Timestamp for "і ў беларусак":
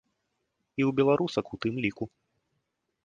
0.79-1.47